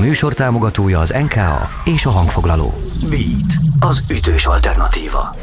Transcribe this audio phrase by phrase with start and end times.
[0.00, 2.74] műsor támogatója az NKA és a hangfoglaló.
[3.08, 5.34] Beat, az ütős alternatíva.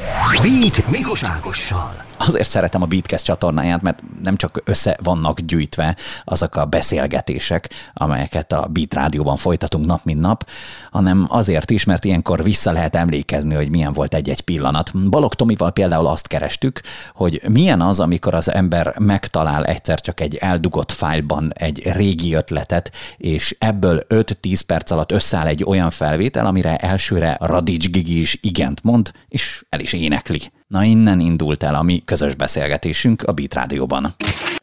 [0.42, 2.07] Beat Mikos Ágossal.
[2.18, 8.52] Azért szeretem a Beatcast csatornáját, mert nem csak össze vannak gyűjtve azok a beszélgetések, amelyeket
[8.52, 10.50] a Beat rádióban folytatunk nap mint nap,
[10.92, 15.10] hanem azért is, mert ilyenkor vissza lehet emlékezni, hogy milyen volt egy-egy pillanat.
[15.10, 16.82] Balog Tomival például azt kerestük,
[17.14, 22.92] hogy milyen az, amikor az ember megtalál egyszer csak egy eldugott fájlban egy régi ötletet,
[23.18, 28.84] és ebből 5-10 perc alatt összeáll egy olyan felvétel, amire elsőre Radics Gigi is igent
[28.84, 30.52] mond, és el is énekli.
[30.68, 34.06] Na innen indult el a mi közös beszélgetésünk a Beat Rádióban.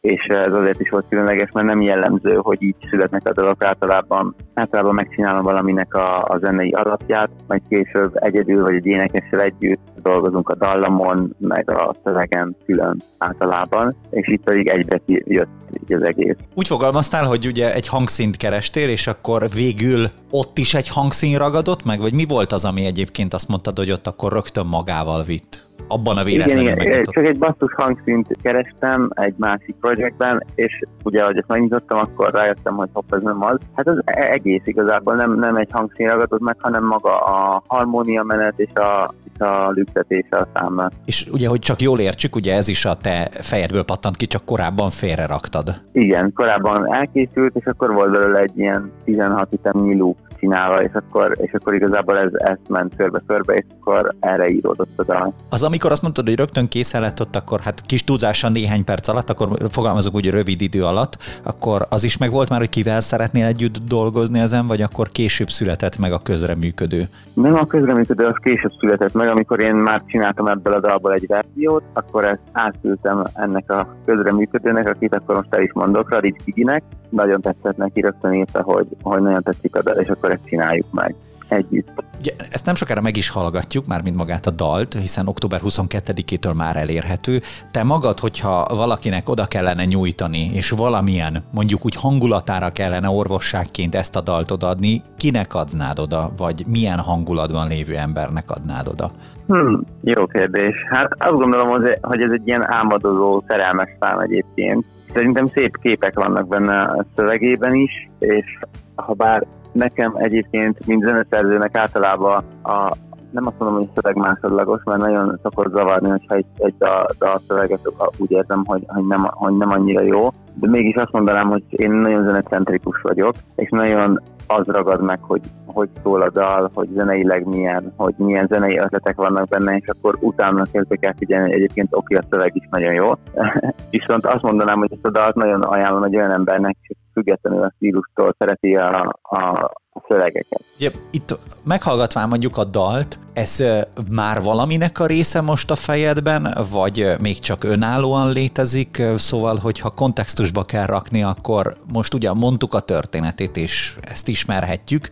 [0.01, 4.35] És ez azért is volt különleges, mert nem jellemző, hogy így születnek a dolgok általában.
[4.53, 10.49] Általában megcsinálom valaminek a, a zenei alapját, majd később egyedül vagy egy énekessel együtt dolgozunk
[10.49, 15.49] a dallamon, meg a szövegen külön általában, és itt pedig egybe jött
[15.83, 16.35] így az egész.
[16.55, 21.85] Úgy fogalmaztál, hogy ugye egy hangszínt kerestél, és akkor végül ott is egy hangszín ragadott
[21.85, 25.64] meg, vagy mi volt az, ami egyébként azt mondtad, hogy ott akkor rögtön magával vitt?
[25.87, 31.21] Abban a véletlenül igen, igen, csak egy basszus hangszínt kerestem egy másik projektben, és ugye,
[31.21, 33.57] ahogy ezt megnyitottam, akkor rájöttem, hogy hopp, ez nem az.
[33.75, 38.23] Hát az e- egész igazából nem, nem egy hangszín ragadott meg, hanem maga a harmónia
[38.23, 39.13] menet és a,
[39.43, 40.91] a lüktetése a számnak.
[41.05, 44.45] És ugye, hogy csak jól értsük, ugye ez is a te fejedből pattant ki, csak
[44.45, 45.81] korábban félre raktad.
[45.91, 51.37] Igen, korábban elkészült, és akkor volt belőle egy ilyen 16 ütemnyi loop csinálva, és akkor,
[51.41, 55.33] és akkor igazából ez ezt ment körbe-körbe, és akkor erre íródott a dal.
[55.49, 59.07] Az, amikor azt mondtad, hogy rögtön készen lett ott, akkor hát kis túlzással néhány perc
[59.07, 63.01] alatt, akkor fogalmazok úgy rövid idő alatt, akkor az is meg volt már, hogy kivel
[63.01, 67.03] szeretnél együtt dolgozni ezen, vagy akkor később született meg a közreműködő?
[67.33, 71.27] Nem a közreműködő, az később született meg, amikor én már csináltam ebből a dalból egy
[71.27, 76.83] verziót, akkor ezt átküldtem ennek a közreműködőnek, akit akkor most el is mondok, Radics Kiginek,
[77.15, 80.91] nagyon tetszett neki, rögtön írta, hogy, hogy nagyon tetszik a dal, és akkor ezt csináljuk
[80.91, 81.15] meg
[81.49, 82.03] együtt.
[82.19, 86.55] Ugye, ezt nem sokára meg is hallgatjuk, már mint magát a dalt, hiszen október 22-től
[86.55, 87.39] már elérhető.
[87.71, 94.15] Te magad, hogyha valakinek oda kellene nyújtani, és valamilyen, mondjuk úgy hangulatára kellene orvosságként ezt
[94.15, 99.09] a dalt odaadni, kinek adnád oda, vagy milyen hangulatban lévő embernek adnád oda?
[99.47, 100.75] Hmm, jó kérdés.
[100.89, 101.69] Hát azt gondolom,
[102.01, 104.85] hogy ez egy ilyen álmodozó, szerelmes szám egyébként.
[105.15, 108.59] Szerintem szép képek vannak benne a szövegében is, és
[108.95, 112.95] ha bár nekem egyébként, mint zeneszerzőnek általában a,
[113.31, 117.39] nem azt mondom, hogy szöveg másodlagos, mert nagyon szokott zavarni, hogyha egy, egy dal, dal
[117.47, 120.29] szöveget úgy érzem, hogy, hogy, nem, hogy nem annyira jó.
[120.53, 125.41] De mégis azt mondanám, hogy én nagyon zenecentrikus vagyok, és nagyon az ragad meg, hogy
[125.75, 130.17] hogy szól a dal, hogy zeneileg milyen, hogy milyen zenei ötletek vannak benne, és akkor
[130.19, 133.11] utána kezdek el figyelni, egyébként oké, a szöveg is nagyon jó.
[133.89, 136.77] Viszont azt mondanám, hogy ezt a dalt nagyon ajánlom egy olyan embernek,
[137.13, 140.61] függetlenül a stílustól szereti a, a a szövegeket.
[140.77, 143.63] Ugye, itt meghallgatván mondjuk a dalt, ez
[144.11, 150.63] már valaminek a része most a fejedben, vagy még csak önállóan létezik, szóval, hogyha kontextusba
[150.63, 155.09] kell rakni, akkor most ugye mondtuk a történetét, és ezt ismerhetjük,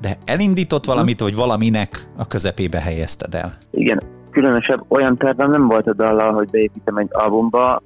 [0.00, 3.56] de elindított valamit, vagy valaminek a közepébe helyezted el?
[3.70, 7.82] Igen, különösebb olyan tervem nem volt a dallal, hogy beépítem egy albumba,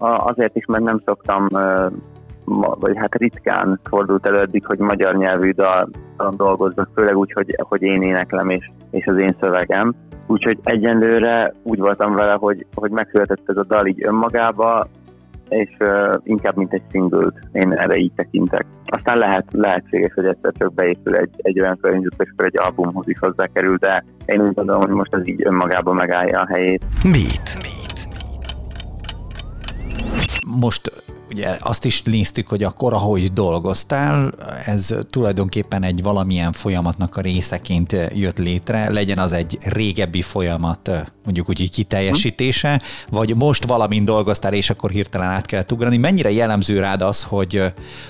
[0.00, 1.48] azért is, mert nem szoktam
[2.44, 5.88] vagy hát ritkán fordult elő eddig, hogy magyar nyelvű dal
[6.36, 9.94] dolgoznak, főleg úgy, hogy, hogy én éneklem és, és az én szövegem.
[10.26, 14.86] Úgyhogy egyenlőre úgy voltam vele, hogy, hogy megszületett ez a dal így önmagába,
[15.48, 18.66] és uh, inkább mint egy singlet, én erre így tekintek.
[18.84, 23.08] Aztán lehet, lehetséges, hogy egyszer csak beépül egy, egy olyan környezet, és akkor egy albumhoz
[23.08, 26.84] is hozzákerül, de én úgy gondolom, hogy most ez így önmagában megállja a helyét.
[27.02, 27.56] Mit?
[27.62, 28.08] Mit?
[30.60, 31.03] Most
[31.34, 34.32] ugye azt is néztük, hogy akkor, ahogy dolgoztál,
[34.66, 40.90] ez tulajdonképpen egy valamilyen folyamatnak a részeként jött létre, legyen az egy régebbi folyamat,
[41.24, 42.80] mondjuk úgy kiteljesítése,
[43.10, 45.96] vagy most valamin dolgoztál, és akkor hirtelen át kellett ugrani.
[45.96, 47.62] Mennyire jellemző rád az, hogy,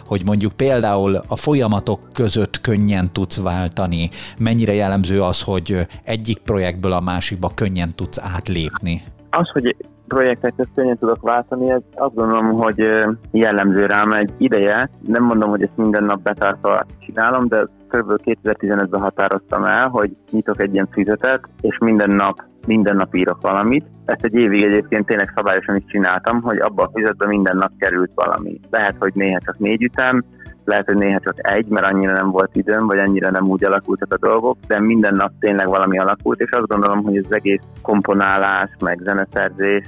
[0.06, 4.10] hogy mondjuk például a folyamatok között könnyen tudsz váltani?
[4.38, 9.02] Mennyire jellemző az, hogy egyik projektből a másikba könnyen tudsz átlépni?
[9.30, 9.76] Az, hogy
[10.08, 12.90] projektekhez könnyen tudok váltani, ez azt gondolom, hogy
[13.30, 14.90] jellemző rám egy ideje.
[15.06, 18.12] Nem mondom, hogy ezt minden nap betartva csinálom, de kb.
[18.24, 23.86] 2015-ben határoztam el, hogy nyitok egy ilyen füzetet, és minden nap minden nap írok valamit.
[24.04, 28.12] Ezt egy évig egyébként tényleg szabályosan is csináltam, hogy abba a füzetben minden nap került
[28.14, 28.60] valami.
[28.70, 30.22] Lehet, hogy néha csak négy ütem,
[30.64, 34.12] lehet, hogy néha csak egy, mert annyira nem volt időm, vagy annyira nem úgy alakultak
[34.12, 38.70] a dolgok, de minden nap tényleg valami alakult, és azt gondolom, hogy az egész komponálás,
[38.80, 39.86] meg zeneszerzés,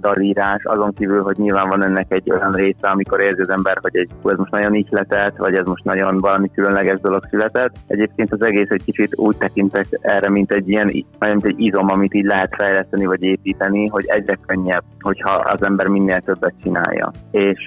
[0.00, 3.96] dalírás, azon kívül, hogy nyilván van ennek egy olyan része, amikor érzi az ember, hogy
[3.96, 7.74] egy, ez most nagyon ihletett, vagy ez most nagyon valami különleges dolog született.
[7.86, 10.86] Egyébként az egész egy kicsit úgy tekintek erre, mint egy ilyen,
[11.18, 15.86] mint egy izom, amit így lehet fejleszteni, vagy építeni, hogy egyre könnyebb, hogyha az ember
[15.86, 17.10] minél többet csinálja.
[17.30, 17.66] És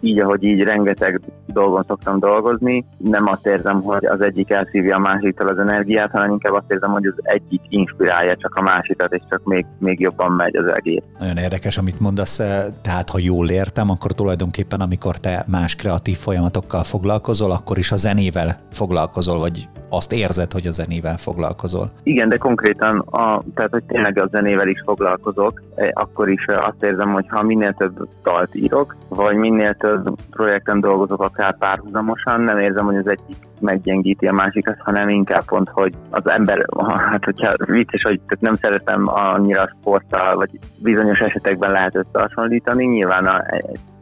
[0.00, 4.98] így, ahogy így rengeteg dolgon szoktam dolgozni, nem azt érzem, hogy az egyik elszívja a
[4.98, 9.22] másiktól az energiát, hanem inkább azt érzem, hogy az egyik inspirálja csak a másikat, és
[9.30, 11.02] csak még, még jobban megy az egész.
[11.34, 12.36] Nagyon érdekes, amit mondasz,
[12.82, 17.96] tehát ha jól értem, akkor tulajdonképpen amikor te más kreatív folyamatokkal foglalkozol, akkor is a
[17.96, 21.90] zenével foglalkozol, vagy azt érzed, hogy a zenével foglalkozol.
[22.02, 26.82] Igen, de konkrétan, a, tehát hogy tényleg a zenével is foglalkozok, eh, akkor is azt
[26.84, 32.58] érzem, hogy ha minél több dalt írok, vagy minél több projekten dolgozok akár párhuzamosan, nem
[32.58, 36.66] érzem, hogy az egyik meggyengíti a másikat, hanem inkább pont, hogy az ember,
[37.10, 40.50] hát hogyha vicces, hogy nem szeretem annyira a sporttal, vagy
[40.82, 43.44] bizonyos esetekben lehet összehasonlítani, nyilván a,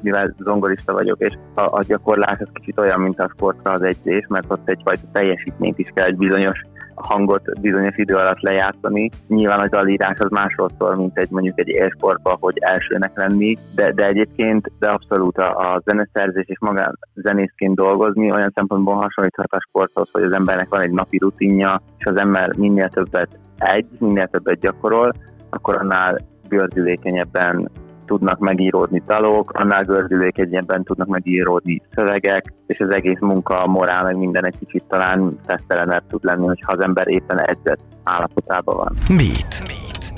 [0.03, 4.27] mivel zongorista vagyok, és a, a gyakorlás az kicsit olyan, mint a sportra az egyzés,
[4.29, 6.61] mert ott egyfajta teljesítményt is kell egy bizonyos
[6.95, 9.11] hangot bizonyos idő alatt lejátszani.
[9.27, 13.93] Nyilván az alírás az másról szól, mint egy mondjuk egy élsportban, hogy elsőnek lenni, de,
[13.93, 19.65] de egyébként de abszolút a, a zeneszerzés és magán zenészként dolgozni olyan szempontból hasonlíthat a
[19.69, 24.27] sporthoz, hogy az embernek van egy napi rutinja, és az ember minél többet egy, minél
[24.27, 25.13] többet gyakorol,
[25.51, 27.71] akkor annál gördülékenyebben
[28.07, 34.17] tudnak megíródni dalok, annál gördülékenyebben tudnak megíródni szövegek, és az egész munka, a morál, meg
[34.17, 38.95] minden egy kicsit talán fesztelenebb tud lenni, hogyha az ember éppen edzett állapotában van.
[39.09, 39.63] Mit?
[39.67, 40.13] Mit?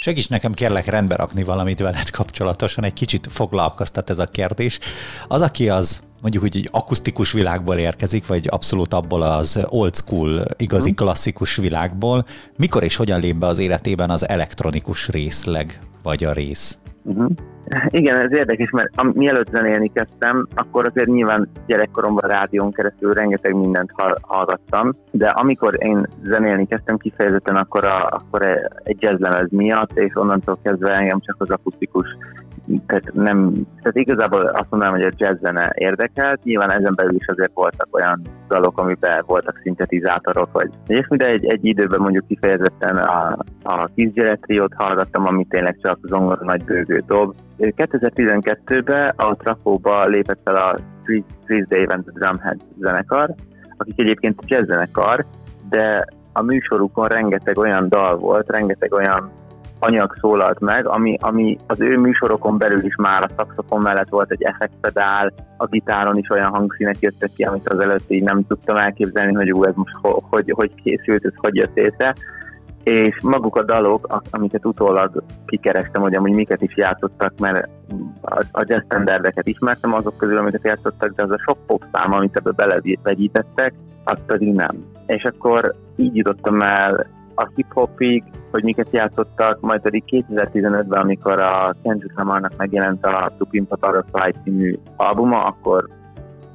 [0.00, 4.78] Segíts nekem kérlek rendbe rakni valamit veled kapcsolatosan, egy kicsit foglalkoztat ez a kérdés.
[5.28, 10.44] Az, aki az mondjuk úgy egy akusztikus világból érkezik, vagy abszolút abból az old school,
[10.56, 10.98] igazi mhm.
[10.98, 12.24] klasszikus világból,
[12.56, 16.78] mikor és hogyan lép be az életében az elektronikus részleg, vagy a rész?
[17.02, 17.30] Uh-huh.
[17.90, 23.54] Igen, ez érdekes, mert am- mielőtt zenélni kezdtem, akkor azért nyilván gyerekkoromban rádión keresztül rengeteg
[23.54, 23.90] mindent
[24.20, 28.46] hallgattam, de amikor én zenélni kezdtem kifejezetten, akkor, a, akkor
[28.82, 32.06] egy jazzlemez miatt, és onnantól kezdve engem csak az akusztikus
[32.86, 37.26] tehát nem, tehát igazából azt mondanám, hogy a jazz zene érdekelt, nyilván ezen belül is
[37.26, 42.96] azért voltak olyan dalok, amiben voltak szintetizátorok, vagy ilyesmi, de egy, egy időben mondjuk kifejezetten
[42.96, 47.34] a, a Kiss triót hallgattam, ami tényleg csak zongora nagy bőgő dob.
[47.58, 50.78] 2012-ben a Trafóba lépett fel a
[51.44, 53.34] Chris Dave and the Drumhead zenekar,
[53.76, 55.24] akik egyébként jazz zenekar,
[55.68, 59.30] de a műsorukon rengeteg olyan dal volt, rengeteg olyan
[59.86, 64.30] anyag szólalt meg, ami, ami az ő műsorokon belül is már a szakszofon mellett volt
[64.30, 68.76] egy effektpedál, a gitáron is olyan hangszínek jöttek ki, amit az előtt így nem tudtam
[68.76, 72.14] elképzelni, hogy ú, ez most ho, hogy, hogy készült, ez hogy jött észre.
[72.82, 77.68] És maguk a dalok, amiket utólag kikerestem, hogy amúgy miket is játszottak, mert
[78.52, 82.36] a, jazz standardeket ismertem azok közül, amiket játszottak, de az a sok pop szám, amit
[82.36, 83.74] ebbe belevegyítettek,
[84.04, 84.84] azt pedig nem.
[85.06, 87.06] És akkor így jutottam el
[87.36, 93.66] a hip-hopig, hogy miket játszottak, majd pedig 2015-ben, amikor a Kendrick Lamarnak megjelent a Supreme
[93.68, 95.86] Butterfly című albuma, akkor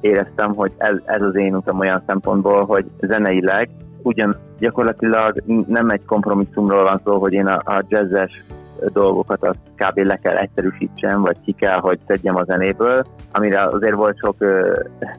[0.00, 3.70] éreztem, hogy ez, ez az én utam olyan szempontból, hogy zeneileg
[4.02, 8.44] ugyan gyakorlatilag nem egy kompromisszumról van szó, hogy én a, a jazzes
[8.92, 9.98] dolgokat azt kb.
[9.98, 14.36] le kell egyszerűsítsem, vagy ki kell, hogy tegyem a zenéből, amire azért volt sok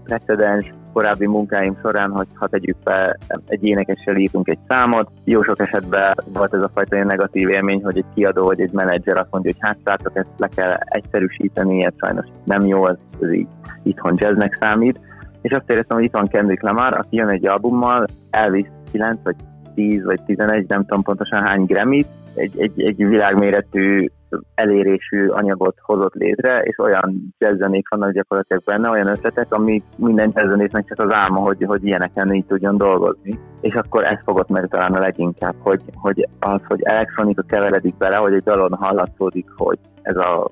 [0.04, 3.18] precedens korábbi munkáim során, hogy ha tegyük be,
[3.48, 7.98] egy énekessel írtunk egy számot, jó sok esetben volt ez a fajta negatív élmény, hogy
[7.98, 11.94] egy kiadó vagy egy menedzser azt mondja, hogy hát látok, ezt le kell egyszerűsíteni, ez
[11.98, 13.48] sajnos nem jó, ez, ez így
[13.84, 15.00] itthon jazznek számít,
[15.42, 19.36] és azt éreztem, hogy itt van Kendrick Lamar, aki jön egy albummal, elvisz 9 vagy
[19.74, 24.08] 10 vagy 11, nem tudom pontosan hány Grammy, egy, egy, egy világméretű
[24.56, 30.86] elérésű anyagot hozott létre, és olyan jazzzenék vannak gyakorlatilag benne, olyan ötletek, ami minden jazzzenésznek
[30.88, 33.40] csak az álma, hogy, hogy ilyeneken így tudjon dolgozni.
[33.62, 38.16] És akkor ez fogott meg talán a leginkább, hogy, hogy az, hogy elektronika keveredik bele,
[38.16, 40.52] hogy egy dalon hallatszódik, hogy ez a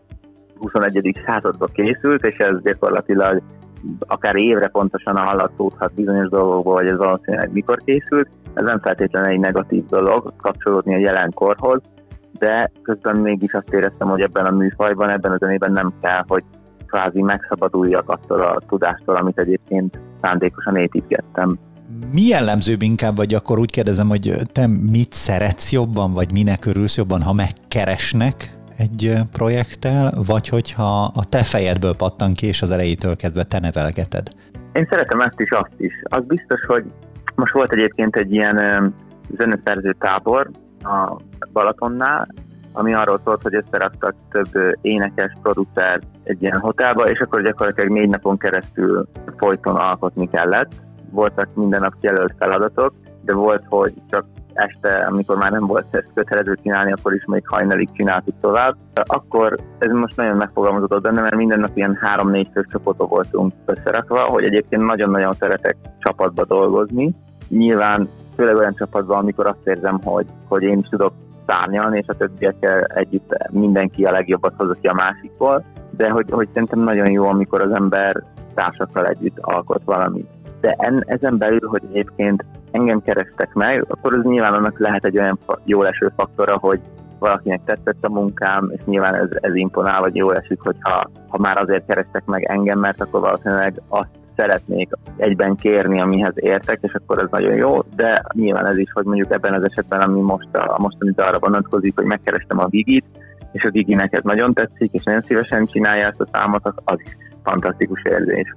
[0.60, 1.22] 21.
[1.26, 3.42] században készült, és ez gyakorlatilag
[4.00, 8.30] akár évre pontosan hallatszódhat bizonyos dolgokból, hogy ez valószínűleg mikor készült.
[8.54, 11.82] Ez nem feltétlenül egy negatív dolog kapcsolódni a jelenkorhoz,
[12.40, 16.44] de közben mégis azt éreztem, hogy ebben a műfajban, ebben a zenében nem kell, hogy
[16.88, 21.58] kvázi megszabaduljak attól a tudástól, amit egyébként szándékosan építgettem.
[22.12, 26.98] Mi jellemzőbb inkább, vagy akkor úgy kérdezem, hogy te mit szeretsz jobban, vagy minek örülsz
[26.98, 33.16] jobban, ha megkeresnek egy projekttel, vagy hogyha a te fejedből pattan ki, és az elejétől
[33.16, 34.28] kezdve te nevelgeted?
[34.74, 35.94] Én szeretem ezt is, azt is.
[36.04, 36.86] Az biztos, hogy
[37.36, 38.94] most volt egyébként egy ilyen
[39.38, 40.50] zeneszerző tábor
[40.84, 41.18] a
[41.54, 42.28] Balatonnál,
[42.74, 48.10] ami arról szólt, hogy összeraktak több énekes, producer egy ilyen hotelba, és akkor gyakorlatilag négy
[48.10, 49.08] napon keresztül
[49.38, 50.72] folyton alkotni kellett.
[51.10, 54.26] Voltak minden nap jelölt feladatok, de volt, hogy csak
[54.62, 58.76] este, amikor már nem volt ezt kötelező csinálni, akkor is még hajnalig csináltuk tovább.
[58.94, 64.20] Akkor ez most nagyon megfogalmazott benne, mert minden nap ilyen három-négy fős csapatok voltunk összerakva,
[64.24, 67.12] hogy egyébként nagyon-nagyon szeretek csapatba dolgozni.
[67.48, 71.14] Nyilván főleg olyan csapatban, amikor azt érzem, hogy, hogy én is tudok
[71.48, 75.64] szárnyalni, és a többiekkel együtt mindenki a legjobbat hozza ki a másikból,
[75.98, 80.28] de hogy, hogy szerintem nagyon jó, amikor az ember társakkal együtt alkot valamit.
[80.62, 85.18] De en, ezen belül, hogy egyébként engem kerestek meg, akkor az nyilván annak lehet egy
[85.18, 86.80] olyan jó eső faktora, hogy
[87.20, 91.62] valakinek tetszett a munkám, és nyilván ez, ez imponál, vagy jó esik, hogyha ha már
[91.62, 97.24] azért kerestek meg engem, mert akkor valószínűleg azt szeretnék egyben kérni, amihez értek, és akkor
[97.24, 100.76] ez nagyon jó, de nyilván ez is, hogy mondjuk ebben az esetben, ami most a,
[100.78, 103.06] mostani arra vonatkozik, hogy megkerestem a Gigit,
[103.52, 107.18] és a Gigi neked nagyon tetszik, és nagyon szívesen csinálja ezt a számot, az is
[107.44, 108.56] fantasztikus érzés.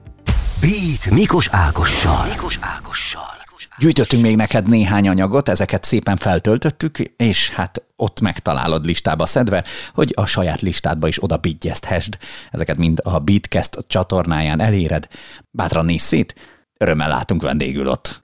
[0.60, 2.24] Beat Mikos Ákossal.
[2.28, 3.43] Mikos Ákossal.
[3.78, 9.64] Gyűjtöttünk még neked néhány anyagot, ezeket szépen feltöltöttük, és hát ott megtalálod listába szedve,
[9.94, 12.18] hogy a saját listádba is oda bigyezthesd.
[12.50, 15.08] Ezeket mind a Beatcast csatornáján eléred.
[15.50, 16.34] Bátran nézz szét,
[16.78, 18.22] örömmel látunk vendégül ott.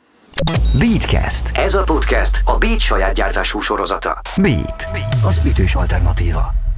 [0.78, 1.50] Beatcast.
[1.52, 4.20] Ez a podcast a Beat saját gyártású sorozata.
[4.36, 4.88] Beat,
[5.24, 6.69] az ütős alternatíva.